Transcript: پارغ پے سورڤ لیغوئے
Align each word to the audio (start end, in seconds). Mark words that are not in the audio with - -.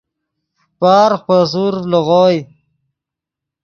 پارغ 0.79 1.19
پے 1.27 1.37
سورڤ 1.51 1.83
لیغوئے 1.91 2.37